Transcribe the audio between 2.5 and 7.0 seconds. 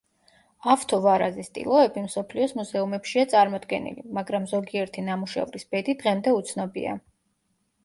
მუზეუმებშია წარმოდგენილი, მაგრამ ზოგიერთი ნამუშევრის ბედი დღემდე უცნობია.